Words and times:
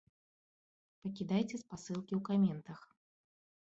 Пакідайце 1.03 1.55
спасылкі 1.63 2.13
ў 2.21 2.25
каментах! 2.33 2.79